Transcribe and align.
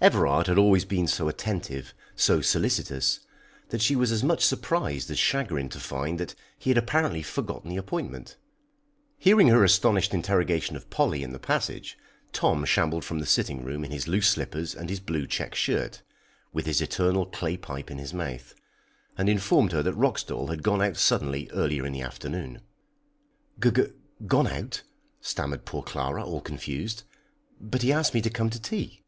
Everard 0.00 0.46
had 0.46 0.56
always 0.56 0.86
been 0.86 1.06
so 1.06 1.28
attentive, 1.28 1.92
so 2.16 2.40
solicitous, 2.40 3.20
that 3.68 3.82
she 3.82 3.94
was 3.96 4.10
as 4.10 4.24
much 4.24 4.42
surprised 4.42 5.10
as 5.10 5.18
chagrined 5.18 5.70
to 5.72 5.78
find 5.78 6.18
that 6.18 6.34
he 6.58 6.70
had 6.70 6.78
apparently 6.78 7.22
forgotten 7.22 7.68
the 7.68 7.76
appointment. 7.76 8.38
Hearing 9.18 9.48
her 9.48 9.62
astonished 9.62 10.14
interrogation 10.14 10.74
of 10.74 10.88
Polly 10.88 11.22
in 11.22 11.34
the 11.34 11.38
passage, 11.38 11.98
Tom 12.32 12.64
shambled 12.64 13.04
from 13.04 13.18
the 13.18 13.26
sitting 13.26 13.62
room 13.62 13.84
in 13.84 13.90
his 13.90 14.08
loose 14.08 14.28
slippers 14.28 14.74
and 14.74 14.88
his 14.88 15.00
blue 15.00 15.26
check 15.26 15.54
shirt, 15.54 16.00
with 16.50 16.64
his 16.64 16.80
eternal 16.80 17.26
clay 17.26 17.58
pipe 17.58 17.90
in 17.90 17.98
his 17.98 18.14
mouth, 18.14 18.54
and 19.18 19.28
informed 19.28 19.72
her 19.72 19.82
that 19.82 19.92
Roxdal 19.98 20.48
had 20.48 20.62
gone 20.62 20.80
out 20.80 20.96
suddenly 20.96 21.46
earlier 21.52 21.84
in 21.84 21.92
the 21.92 22.00
afternoon. 22.00 22.62
[Illustration: 23.62 23.94
"TOM 24.26 24.28
SHAMBLED 24.30 24.30
FROM 24.30 24.44
THE 24.44 24.48
SITTING 24.48 24.48
ROOM."] 24.48 24.48
"G 24.48 24.52
g 24.54 24.56
one 24.56 24.64
out?" 24.64 24.82
stammered 25.20 25.64
poor 25.66 25.82
Clara, 25.82 26.24
all 26.24 26.40
confused. 26.40 27.02
"But 27.60 27.82
he 27.82 27.92
asked 27.92 28.14
me 28.14 28.22
to 28.22 28.30
come 28.30 28.48
to 28.48 28.58
tea." 28.62 29.02